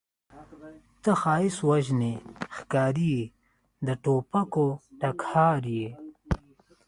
ته 1.01 1.11
ښایست 1.21 1.61
وژنې 1.69 2.13
ښکارې 2.55 3.05
یې 3.17 3.23
د 3.85 3.89
توپکو 4.03 4.65
ټکهار 4.99 5.63
یې 5.79 5.89